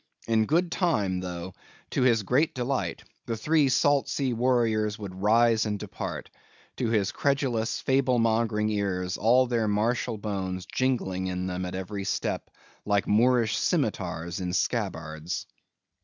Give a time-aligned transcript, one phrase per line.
[0.27, 1.53] In good time, though,
[1.91, 6.31] to his great delight, the three salt sea warriors would rise and depart;
[6.77, 12.03] to his credulous, fable mongering ears, all their martial bones jingling in them at every
[12.05, 12.49] step,
[12.83, 15.45] like Moorish scimetars in scabbards.